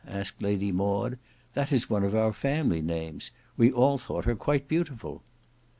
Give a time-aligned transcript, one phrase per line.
[0.07, 1.15] asked Lady Maud.
[1.53, 3.29] "That is one of our family names.
[3.55, 5.21] We all thought her quite beautiful."